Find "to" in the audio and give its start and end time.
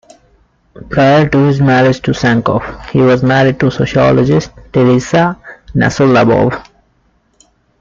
1.29-1.37, 2.01-2.09, 3.59-3.69